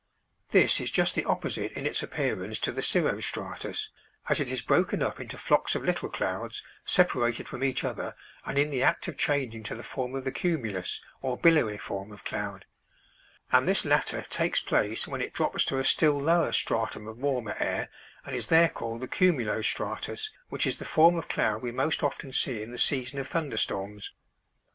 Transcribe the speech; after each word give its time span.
This 0.49 0.79
is 0.81 0.89
just 0.89 1.13
the 1.13 1.25
opposite 1.25 1.73
in 1.73 1.85
its 1.85 2.01
appearance 2.01 2.57
to 2.57 2.71
the 2.71 2.81
cirro 2.81 3.19
stratus, 3.19 3.91
as 4.29 4.39
it 4.39 4.49
is 4.51 4.63
broken 4.63 5.03
up 5.03 5.19
into 5.19 5.37
flocks 5.37 5.75
of 5.75 5.83
little 5.83 6.09
clouds 6.09 6.63
separated 6.83 7.47
from 7.47 7.63
each 7.63 7.83
other 7.83 8.15
and 8.43 8.57
in 8.57 8.71
the 8.71 8.81
act 8.81 9.07
of 9.07 9.15
changing 9.15 9.61
to 9.61 9.75
the 9.75 9.83
form 9.83 10.15
of 10.15 10.23
the 10.23 10.31
cumulus, 10.31 11.01
or 11.21 11.37
billowy 11.37 11.77
form 11.77 12.11
of 12.11 12.25
cloud; 12.25 12.65
and 13.51 13.67
this 13.67 13.85
latter 13.85 14.23
takes 14.23 14.59
place 14.59 15.07
when 15.07 15.21
it 15.21 15.33
drops 15.33 15.63
to 15.65 15.77
a 15.77 15.85
still 15.85 16.19
lower 16.19 16.51
stratum 16.51 17.07
of 17.07 17.19
warmer 17.19 17.55
air 17.59 17.87
and 18.25 18.35
is 18.35 18.47
there 18.47 18.69
called 18.69 19.01
the 19.01 19.07
cumulo 19.07 19.61
stratus, 19.61 20.31
which 20.49 20.65
is 20.65 20.77
the 20.77 20.83
form 20.83 21.15
of 21.15 21.27
cloud 21.29 21.61
we 21.61 21.71
most 21.71 22.01
often 22.01 22.31
see 22.31 22.63
in 22.63 22.71
the 22.71 22.77
season 22.79 23.19
of 23.19 23.27
thunderstorms. 23.27 24.09